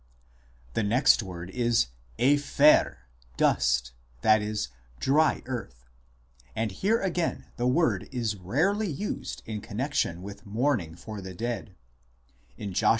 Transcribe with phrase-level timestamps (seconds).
[0.73, 2.55] The next word is op/iar
[3.37, 3.91] PW)," dust,"
[4.23, 4.55] i.e.
[4.99, 5.85] dry earth;
[6.55, 11.75] and here again the word is rarely used in connexion wit mourning for the dead;
[12.57, 12.89] in Josh.